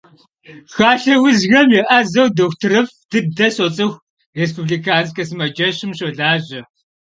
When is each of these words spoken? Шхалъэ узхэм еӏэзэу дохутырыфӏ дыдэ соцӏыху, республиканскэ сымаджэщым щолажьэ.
Шхалъэ 0.69 1.15
узхэм 1.25 1.67
еӏэзэу 1.79 2.27
дохутырыфӏ 2.35 2.95
дыдэ 3.09 3.47
соцӏыху, 3.55 4.03
республиканскэ 4.39 5.23
сымаджэщым 5.27 5.91
щолажьэ. 5.97 6.61